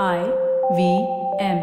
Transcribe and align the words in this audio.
I 0.00 0.18
V 0.72 0.90
M 1.44 1.58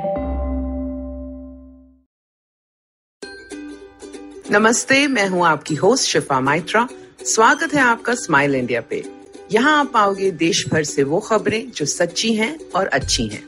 नमस्ते, 4.52 5.08
मैं 5.08 5.28
हूँ 5.28 5.46
आपकी 5.46 5.76
होस्ट 5.76 6.10
शिफा 6.10 6.40
माइत्रा। 6.40 6.88
स्वागत 7.26 7.74
है 7.74 7.82
आपका 7.82 8.14
स्माइल 8.14 8.56
इंडिया 8.56 8.82
पे। 8.82 9.04
यहाँ 9.52 9.80
आप 9.80 9.92
पाओगे 9.94 10.32
देश 10.32 10.66
भर 10.72 10.84
से 10.84 11.04
वो 11.04 11.20
खबरें 11.20 11.72
जो 11.72 11.86
सच्ची 11.86 12.34
हैं 12.34 12.60
और 12.76 12.88
अच्छी 12.88 13.28
हैं। 13.28 13.44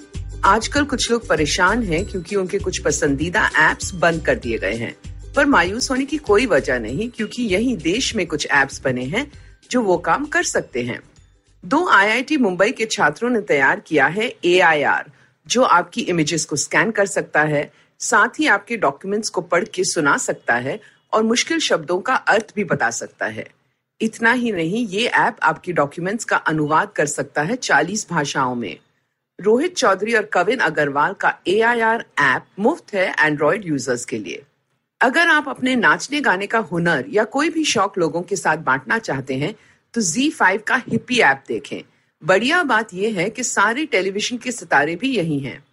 आजकल 0.46 0.86
कुछ 0.86 1.12
लोग 1.12 1.28
परेशान 1.28 1.84
हैं 1.84 2.06
क्योंकि 2.06 2.36
उनके 2.36 2.60
कुछ 2.60 2.82
पसंदीदा 2.82 3.46
एप्स 3.72 3.94
बंद 3.96 4.26
कर 4.26 4.36
दिए 4.36 4.58
गए 4.58 4.76
हैं। 4.76 4.96
पर 5.36 5.46
मायूस 5.46 5.92
होने 5.92 6.06
की 6.06 6.18
कोई 6.18 6.46
वजह 6.46 6.80
नहीं, 6.80 7.10
क्योंकि 7.10 7.44
यही 7.44 7.76
देश 7.76 8.16
में 8.16 8.28
कुछ 8.28 8.48
एप्स 8.52 8.82
बने 8.84 9.04
हैं 9.04 9.32
जो 9.72 9.82
वो 9.82 9.98
काम 9.98 10.26
कर 10.26 10.44
सकते 10.44 10.84
हैं। 10.84 11.00
दो 11.64 11.88
आईआईटी 11.88 12.38
मुंबई 12.38 12.72
के 12.72 12.86
छात्रों 12.86 13.30
ने 13.30 13.42
तैयार 13.42 13.80
किया 13.80 14.06
है 14.06 14.34
एआईआर 14.46 15.12
जो 15.48 15.64
आपकी 15.64 16.02
इमेजेस 16.02 16.46
को 16.46 16.56
स्कैन 16.56 16.92
कर 16.92 17.06
सकता 17.06 17.42
है, 17.42 17.72
साथ 18.00 18.40
ही 18.40 18.48
आपके 18.48 18.78
डॉक्यूमेंट्स 18.78 19.30
को 19.30 19.42
पढ़ 19.42 19.64
के 19.64 19.84
सुना 19.84 20.18
सकता 20.18 20.56
है 20.56 20.80
और 21.14 21.24
मुश्किल 21.24 21.60
शब्दों 21.60 22.00
का 22.00 22.16
अर्थ 22.16 22.54
भी 22.56 22.64
बता 22.64 22.90
सकता 22.90 23.26
है। 23.26 23.48
इतना 24.02 24.32
ही 24.32 24.52
नहीं, 24.52 24.88
ये 24.88 25.08
ऐप 25.08 25.38
आपकी 25.44 25.74
डॉक्यूमेंट्स 25.74 26.26
का 26.26 26.38
अनुवाद 26.38 26.92
कर 26.92 27.06
सकता 27.06 27.42
है 27.42 27.56
40 27.56 28.10
भाषाओं 28.10 28.56
में। 28.56 28.78
रोहित 29.40 29.76
चौधरी 29.76 30.14
और 30.14 30.26
कविन 30.26 30.60
अग्रवाल 30.60 31.14
का 31.14 31.38
एआईआर 31.48 32.06
ऐप 32.20 32.46
मुफ़्त 32.60 32.94
है 32.94 33.14
एंड्रॉयड 33.20 33.66
यूज़र्स 33.66 34.06
के 34.06 34.18
लिए। 34.18 34.44
अगर 35.02 35.28
आप 35.28 35.50
अपने 35.50 35.76
नाचने 35.76 36.22
गाने 36.22 36.48
का 36.48 36.60
हुनर 36.60 37.06
या 37.10 37.24
कोई 37.24 37.50
भी 37.50 37.64
शौक 37.64 37.98
लोगों 37.98 38.22
के 38.22 38.36
साथ 38.36 38.58
बांटना 38.58 38.98
चाहते 38.98 39.36
हैं 39.36 39.56
तो 39.94 40.02
Z5 40.02 40.62
का 40.62 40.76
हिप्पी 40.88 41.20
ऐप 41.20 41.44
देखें। 41.48 41.82
बढ़िया 42.24 42.64
बात 42.64 42.94
यह 42.94 43.18
है 43.20 43.30
कि 43.30 43.44
सारे 43.44 43.86
टेलीविज़न 43.86 44.38
के 44.38 44.52
सितारे 44.52 44.96
भी 44.96 45.16
यही 45.16 45.40
हैं। 45.40 45.64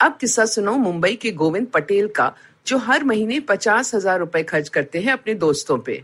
अब 0.00 0.16
किस्सा 0.20 0.44
सुनो 0.44 0.76
मुंबई 0.76 1.14
के 1.14 1.32
गोविंद 1.32 1.66
पटेल 1.66 2.08
का, 2.08 2.32
जो 2.66 2.78
हर 2.78 3.04
महीने 3.04 3.40
पचास 3.40 3.94
हज़ार 3.94 4.18
रुपए 4.18 4.42
खर्च 4.42 4.68
करते 4.68 5.00
हैं 5.00 5.12
अपने 5.12 5.34
दोस्तों 5.34 5.78
पे। 5.78 6.02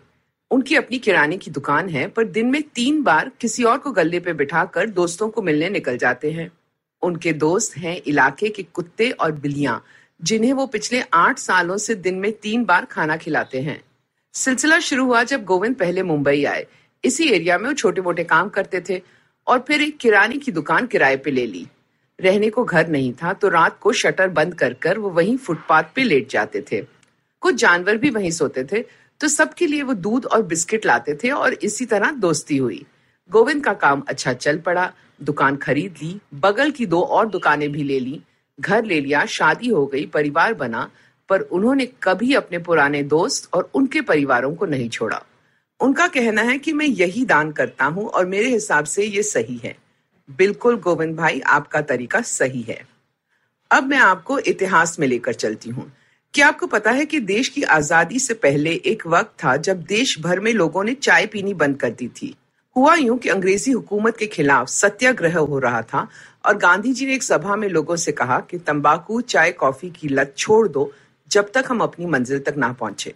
उनकी 0.51 0.77
अपनी 0.77 0.99
किराने 0.99 1.37
की 1.37 1.51
दुकान 1.51 1.89
है, 1.89 2.07
पर 2.09 2.25
दिन 2.25 2.47
में 2.47 2.63
तीन 2.63 3.03
बार 3.03 3.31
किसी 3.41 3.65
और 3.65 3.79
को 3.79 3.93
गले 3.93 4.21
पे 4.21 4.33
बिठाकर 4.33 4.91
दोस्तों 4.91 5.29
को 5.29 5.43
मिलने 5.43 5.69
निकल 5.69 5.97
जाते 5.97 6.31
हैं। 6.33 6.51
उनके 7.03 7.33
दोस्त 7.33 7.77
हैं 7.77 8.01
इलाके 8.07 8.49
के 8.49 8.63
कुत्ते 8.63 9.11
और 9.11 9.33
बिल्लियाँ, 9.33 9.85
जिन्हें 10.23 10.53
वो 10.53 10.67
पिछले 10.67 11.03
आठ 11.15 11.39
सालों 11.39 11.77
से 11.77 11.95
दिन 11.95 12.15
में 12.15 12.33
तीन 12.33 12.65
बार 12.65 12.85
खाना 12.85 13.17
खिलाते 13.17 13.61
हैं। 13.61 13.83
सिलसिला 14.35 14.79
शुरू 14.79 15.05
हुआ 15.05 15.23
जब 15.23 15.45
गोविंद 15.45 15.75
पहले 15.75 16.03
मुंबई 16.03 16.45
आए। 16.45 16.67
इसी 17.05 17.29
एरिया 17.29 17.59
में 17.59 17.67
वो 17.67 17.73
छोटे 17.75 18.01
मोटे 18.01 18.25
काम 18.25 18.49
करते 18.49 18.81
थे 18.89 19.01
और 19.47 19.65
फिर 19.69 19.83
एक 19.83 19.97
किराने 19.99 20.37
की 20.37 20.53
दुकान 20.53 20.87
किराए 20.87 21.17
पे 21.17 21.31
ले 21.31 21.47
ली। 21.47 21.67
रहने 22.19 22.51
को 22.51 22.65
घर 22.65 22.89
नहीं 22.89 23.13
था 23.13 23.33
तो 23.33 23.49
रात 23.49 23.79
को 23.81 23.93
शटर 23.93 24.29
बंद 24.31 24.55
कर 24.55 24.75
कर 24.75 24.99
वो 24.99 25.11
वहीं 25.11 25.37
फुटपाथ 25.37 25.95
पे 25.95 26.03
लेट 26.03 26.29
जाते 26.31 26.65
थे। 26.73 26.81
कुछ 27.43 27.55
जानवर 27.55 27.97
भी 27.97 28.11
वहीं 28.11 28.31
सोते 28.31 28.65
थे 28.65 28.85
तो 29.21 29.29
सबके 29.29 29.67
लिए 29.67 29.83
वो 29.83 29.95
दूध 29.95 30.27
और 30.27 30.43
बिस्किट 30.43 30.87
लाते 30.87 31.15
थे 31.15 31.31
और 31.31 31.55
इसी 31.55 31.85
तरह 31.87 32.11
दोस्ती 32.13 32.57
हुई। 32.57 32.85
गोविंद 33.31 33.65
का 33.65 33.73
काम 33.75 34.03
अच्छा 34.09 34.33
चल 34.33 34.59
पड़ा, 34.59 34.93
दुकान 35.23 35.57
खरीद 35.57 35.95
ली, 36.03 36.19
बगल 36.35 36.71
की 36.71 36.87
दो 36.87 37.01
और 37.01 37.29
दुकानें 37.29 37.71
भी 37.73 37.83
ले 37.83 37.99
ली। 38.01 38.21
घर 38.59 38.85
ले 38.85 39.01
लिया, 39.01 39.25
शादी 39.27 39.69
हो 39.69 39.87
गई, 39.87 40.05
परिवार 40.07 40.55
बना, 40.55 40.89
पर 41.29 41.41
उन्होंने 41.41 41.87
कभी 42.03 42.35
अपने 42.35 42.59
पुराने 42.59 43.03
दोस्त 43.05 43.49
और 43.55 43.71
उनके 43.75 44.01
परिवारों 44.01 44.55
को 44.55 44.67
नहीं 44.67 44.89
छोड़ा। 44.89 45.23
उनका 45.81 46.07
कहना 46.09 46.43
है 46.43 46.59
कि 46.59 46.73
मैं 46.73 46.87
यही 46.87 47.25
दान 47.25 47.51
करता 47.53 47.85
हूँ 47.85 48.07
और 48.09 48.27
मेरे 48.27 48.49
हिसाब 48.51 48.85
से 48.85 49.05
ये 49.05 49.23
सही 49.23 49.57
है। 49.57 49.77
बिल्कुल, 50.29 50.77
गोविंद 50.77 51.17
भाई, 51.17 51.41
आपका 51.41 51.81
तरीका 51.81 52.21
सही 52.21 52.63
है। 52.63 52.81
अब 53.71 53.85
मैं 53.85 53.99
आपको 53.99 54.39
इतिहास 54.39 54.99
में 54.99 55.07
लेकर 55.07 55.33
चलती 55.33 55.71
हूँ। 55.71 55.91
क्या 56.35 56.49
आपको 56.49 56.67
पता 56.67 56.91
है 56.91 57.05
कि 57.07 57.21
देश 57.21 57.49
की 57.49 57.63
आज़ादी 57.63 58.19
से 58.19 58.35
पहले 58.35 58.73
एक 58.87 59.07
वक्त 59.07 59.33
था 59.45 59.57
जब 59.57 59.83
देश 59.83 60.17
भर 60.21 60.41
में 60.41 60.53
लोगों 60.53 60.85
ने 60.85 60.95
चाय 60.95 61.27
पीनी 61.27 61.55
बंद 61.55 61.77
कर 61.77 61.91
दी 61.91 62.09
थी? 62.09 62.35
हुआ 62.77 62.95
यूँ 62.95 63.19
कि 63.19 63.29
अंग्रेज़ी 63.29 63.73
हुकूमत 63.73 64.17
के 64.17 64.27
खिलाफ 64.27 64.69
सत्याग्रह 64.69 65.39
हो 65.39 65.59
रहा 65.59 65.83
था 65.83 66.07
और 66.47 66.57
गांधी 66.57 66.93
जी 66.93 67.07
ने 67.07 67.15
एक 67.15 67.23
सभा 67.23 67.57
में 67.57 67.69
लोगों 67.69 67.97
से 67.97 68.13
कहा 68.13 68.39
कि 68.41 68.59
तंबाकू, 68.59 69.21
चाय, 69.21 69.53
कॉफ़ी 69.53 69.91
की 69.91 70.09
लत 70.09 70.35
छोड़ 70.39 70.67
दो 70.69 70.93
जब 71.31 71.51
तक 71.53 71.65
हम 71.69 71.81
अपनी 71.81 72.07
मंजिल 72.07 72.39
तक 72.39 72.57
ना 72.57 72.73
पहुँचे। 72.73 73.15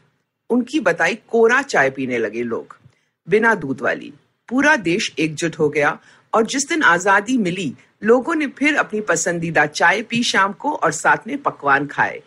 उनकी 0.51 0.81
बताई 0.81 1.15
कोरा 1.29 1.61
चाय 1.65 1.91
पीने 1.91 2.19
लगे 2.19 2.43
लोग। 2.45 2.77
बिना 3.29 3.55
दूध 3.55 3.81
वाली। 3.81 4.13
पूरा 4.49 4.75
देश 4.79 5.13
एकजुट 5.19 5.59
हो 5.59 5.69
गया 5.69 5.99
और 6.33 6.47
जिस 6.47 6.69
दिन 6.69 6.83
आज़ादी 6.85 7.37
मिली, 7.39 7.73
लोगों 8.03 8.35
ने 8.35 8.47
फिर 8.49 8.77
अपनी 8.77 9.01
पसंदीदा 9.01 9.65
चाय 9.67 10.03
पी 10.03 10.23
शाम 10.23 10.53
को 10.53 10.73
और 10.73 10.93
साथ 10.93 11.27
में 11.27 11.37
पकवान 11.43 11.87
खाए। 11.87 12.21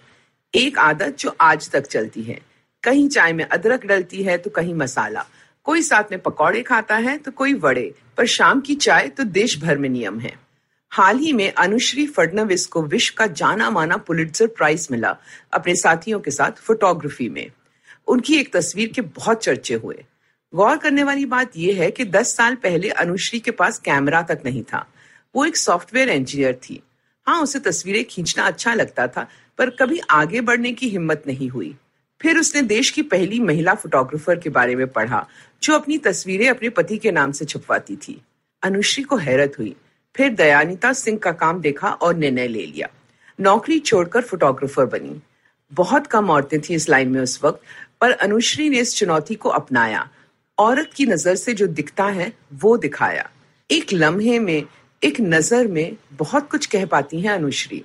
एक 0.54 0.78
आदत 0.80 1.16
जो 1.20 1.36
आज 1.42 1.70
तक 1.72 1.88
चलती 1.88 2.24
है। 2.24 2.40
कहीं 2.84 3.08
चाय 3.10 3.34
में 3.34 3.44
अदरक 3.46 3.86
डलती 3.86 4.24
है 4.24 4.38
तो 4.38 4.50
कहीं 4.50 4.74
मसाला। 4.74 5.26
कोई 5.66 5.82
साथ 5.82 6.12
में 6.12 6.20
पकौड़े 6.22 6.62
खाता 6.62 6.96
है 6.98 7.18
तो 7.18 7.32
कोई 7.32 7.54
वड़े, 7.56 7.94
पर 8.18 8.26
शाम 8.28 8.62
की 8.62 8.76
चाय 8.76 9.08
तो 9.08 9.24
देश 9.24 9.58
भर 9.60 9.78
में 9.78 9.90
नियम 9.90 10.20
है। 10.20 10.34
हाल 10.92 11.18
ही 11.18 11.32
में 11.34 11.52
अनुश्री 11.54 12.06
फडनविस 12.08 12.66
को 12.66 12.82
विश्व 12.84 13.14
का 13.18 13.28
जाना 13.34 13.70
माना 13.70 13.98
पुलिट्जर 13.98 14.48
प्राइज 14.48 14.88
मिला 14.92 15.16
अपने 15.54 15.76
साथियों 15.76 16.20
के 16.20 16.32
साथ 16.32 16.62
फोटोग्राफी 16.62 17.30
में। 17.30 17.50
उनकी 18.08 18.40
एक 18.40 18.53
तस्वीर 18.53 18.88
के 18.88 19.02
बहुत 19.02 19.44
चर्चे 19.44 19.74
हुए। 19.74 20.06
गौर 20.56 20.78
करने 20.78 21.03
वाली 21.03 21.25
बात 21.25 21.52
यह 21.58 21.81
है 21.81 21.91
कि 21.91 22.06
10 22.06 22.36
साल 22.36 22.56
पहले 22.56 22.90
अनुश्री 22.90 23.40
के 23.40 23.52
पास 23.52 23.80
कैमरा 23.80 24.22
तक 24.22 24.41
नहीं 24.46 24.64
था। 24.64 24.88
वो 25.36 25.46
एक 25.46 25.58
सॉफ्टवेयर 25.58 26.09
इंजीनियर 26.09 26.53
थी। 26.53 26.84
हाँ 27.28 27.42
उसे 27.42 27.59
तस्वीरें 27.59 28.06
खींचना 28.06 28.44
अच्छा 28.44 28.74
लगता 28.74 29.08
था, 29.08 29.28
पर 29.58 29.69
कभी 29.69 30.00
आगे 30.09 30.42
बढ़ने 30.42 30.74
की 30.74 30.90
हिम्मत 30.90 31.24
नहीं 31.28 31.50
हुई। 31.50 31.78
फिर 32.22 32.38
उसने 32.38 32.62
देश 32.62 32.90
की 32.90 33.02
पहली 33.02 33.40
महिला 33.40 33.74
फोटोग्राफर 33.74 34.40
के 34.40 34.50
बारे 34.50 34.75
में 34.75 34.88
पढ़ा, 34.88 35.28
जो 35.63 35.74
अपनी 35.74 35.97
तस्वीरें 35.97 36.50
अपने 36.50 36.69
पति 36.69 36.97
के 36.97 37.12
नाम 37.12 37.31
से 37.31 37.46
छुपवाती 37.46 37.96
थी। 37.96 38.22
अनुश्री 38.63 39.03
को 39.03 39.16
हैरत 39.16 39.53
हुई। 39.59 39.75
फिर 40.16 40.30
दयानिता 40.30 40.94
सिंह 40.94 41.18
का 41.18 41.31
काम 41.31 41.62
देखा 41.62 41.90
और 41.90 42.16
निर्णय 42.16 42.47
ले 42.47 42.66
लिया। 42.66 42.90
नौकरी 43.40 43.80
छोड़कर 43.80 44.22
फोटोग्राफर 44.22 44.86
बनी। 44.86 45.22
बहुत 45.74 46.08
कम 46.08 46.30
औरतें 46.30 46.62
थी 46.62 46.74
इस 46.74 46.90
लाइन 46.90 47.09
में 47.09 47.22
उस 47.22 47.40
वक्त। 47.44 47.62
पर 48.03 48.12
अनुश्री 48.12 48.69
ने 48.69 48.80
इस 48.80 48.96
चुनौती 48.96 49.36
को 49.36 49.50
अपनाया। 49.50 50.09
औरत 50.58 50.91
की 50.96 51.06
नज़र 51.06 51.36
से 51.36 51.53
जो 51.53 51.68
दिखता 51.68 52.06
है, 52.06 52.34
वो 52.53 52.78
दिखाया। 52.78 53.30
एक 53.72 53.94
लम्हे 53.94 54.40
में, 54.40 54.64
एक 55.03 55.22
नज़र 55.22 55.68
में 55.68 55.97
बहुत 56.13 56.50
कुछ 56.50 56.66
कह 56.66 56.86
पाती 56.86 57.22
हैं 57.22 57.30
अनुश्री। 57.30 57.84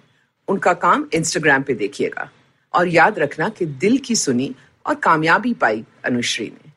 उनका 0.48 0.72
काम 0.72 1.08
इंस्टाग्राम 1.14 1.62
पे 1.62 1.74
देखिएगा। 1.74 2.30
और 2.74 2.88
याद 2.88 3.18
रखना 3.18 3.48
कि 3.48 3.66
दिल 3.66 3.98
की 3.98 4.16
सुनी 4.16 4.54
और 4.86 4.94
कामयाबी 4.94 5.54
पाई 5.54 5.84
अनुश्री 6.04 6.46
ने। 6.46 6.72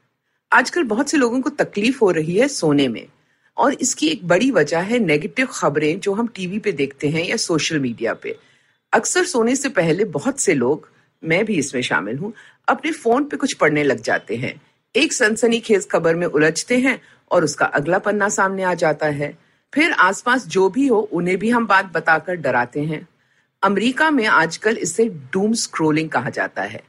आजकल 0.51 0.83
बहुत 0.83 1.09
से 1.09 1.17
लोगों 1.17 1.41
को 1.41 1.49
तकलीफ़ 1.49 1.99
हो 1.99 2.11
रही 2.11 2.35
है 2.35 2.47
सोने 2.47 2.87
में। 2.87 3.07
और 3.57 3.73
इसकी 3.73 4.07
एक 4.07 4.27
बड़ी 4.27 4.51
वजह 4.51 4.79
है 4.79 4.99
नेगेटिव 4.99 5.47
खबरें 5.51 5.99
जो 5.99 6.13
हम 6.13 6.27
टीवी 6.27 6.59
पे 6.59 6.71
देखते 6.71 7.09
हैं 7.09 7.25
या 7.25 7.37
सोशल 7.37 7.79
मीडिया 7.79 8.13
पे। 8.13 8.37
अक्सर 8.93 9.25
सोने 9.25 9.55
से 9.55 9.69
पहले 9.69 10.03
बहुत 10.03 10.39
से 10.39 10.53
लोग 10.53 10.89
मैं 11.23 11.45
भी 11.45 11.55
इसमें 11.55 11.81
शामिल 11.81 12.17
हूँ, 12.17 12.33
अपने 12.67 12.91
फ़ोन 12.91 13.23
पे 13.23 13.37
कुछ 13.37 13.53
पढ़ने 13.53 13.83
लग 13.83 14.01
जाते 14.01 14.35
हैं। 14.35 14.61
एक 14.95 15.13
सनसनी 15.13 15.59
खेज 15.59 15.87
खबर 15.89 16.15
में 16.15 16.27
उलझते 16.27 16.77
हैं 16.77 17.01
और 17.31 17.43
उसका 17.43 17.65
अगला 17.65 17.99
पन्ना 17.99 18.29
सामने 18.29 18.63
आ 18.63 18.73
जाता 18.73 19.05
है। 19.05 19.37
फिर 19.73 19.91
आसपास 19.91 20.47
जो 20.47 20.69
भी 20.69 20.87
हो, 20.87 20.99
उन्हें 20.99 21.37
भी 21.37 21.49
हम 21.49 21.67
बात 21.67 21.85
बताकर 21.85 22.35
डराते 22.35 22.79
हैं। 22.79 23.07
अमेरिका 23.63 24.11
में 24.11 24.25
आजकल 24.25 24.77
इसे 24.77 25.05
डूम 25.05 25.53
स्क्रोलिंग 25.53 26.09
कहा 26.09 26.29
जाता 26.29 26.61
है। 26.61 26.83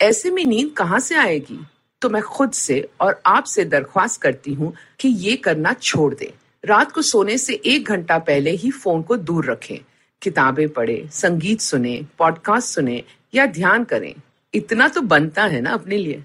ऐसे 0.00 0.30
में 0.30 0.44
नींद 0.44 0.74
कहाँ 0.76 1.00
से 1.00 1.14
आएगी? 1.14 1.66
तो 2.02 2.08
मैं 2.08 2.22
खुद 2.22 2.52
से 2.52 2.88
और 3.00 3.22
आपसे 3.26 3.64
दरख्वास्त 3.64 4.22
करती 4.22 4.54
हूँ 4.54 4.74
कि 5.00 5.08
ये 5.08 5.36
करना 5.36 5.72
छोड़ 5.72 6.14
दें। 6.14 6.38
रात 6.64 6.92
को 6.92 7.02
सोने 7.02 7.38
से 7.38 7.54
एक 7.54 7.88
घंटा 7.88 8.18
पहले 8.18 8.50
ही 8.50 8.70
फ़ोन 8.70 9.02
को 9.02 9.16
दूर 9.16 9.50
रखें। 9.50 9.78
किताबें 10.22 10.68
पढ़े, 10.68 11.08
संगीत 11.12 11.60
सुने 11.60 12.06
पॉडकास्ट 12.18 12.68
सुने 12.68 13.04
या 13.34 13.46
ध्यान 13.46 13.84
करें, 13.84 14.14
इतना 14.54 14.88
तो 14.88 15.00
बनता 15.00 15.44
है 15.44 15.60
ना 15.60 15.70
अपने 15.70 15.96
लिए। 15.96 16.24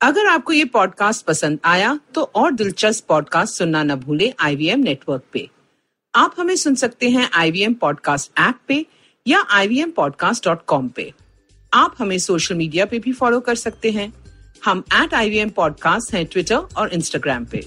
अगर 0.00 0.26
आपको 0.26 0.52
ये 0.52 0.64
पॉडकास्ट 0.64 1.26
पसंद 1.26 1.58
आया 1.64 2.00
तो 2.14 2.22
और 2.22 2.52
दिलचस्प 2.52 3.06
पॉडकास्ट 3.08 3.58
सुनना 3.58 3.82
न 3.82 3.94
भूले 3.94 4.34
आईवीएम 4.40 4.80
नेटवर्क 4.80 5.22
पे। 5.32 5.48
आप 6.14 6.34
हमें 6.38 6.56
सुन 6.56 6.74
सकते 6.74 7.10
हैं 7.10 7.22
आई 7.22 7.40
आईवीएम 7.40 7.74
पॉडकास्ट 7.74 8.30
ऐप 8.38 8.54
पे 8.68 8.86
या 9.26 9.40
आई 9.50 9.68
वी 9.68 9.84
पे। 10.72 11.12
आप 11.74 11.94
हमें 11.98 12.18
सोशल 12.18 12.54
मीडिया 12.54 12.86
पे 12.86 12.98
भी 12.98 13.12
फॉलो 13.12 13.40
कर 13.40 13.54
सकते 13.54 13.90
हैं। 13.90 14.12
हम 14.64 14.84
एट 14.94 15.14
आई 15.14 15.30
वी 15.30 15.44
पॉडकास्ट 15.44 16.14
हैं 16.14 16.26
ट्विटर 16.26 16.56
और 16.56 16.92
इंस्टाग्राम 16.92 17.44
पे। 17.44 17.66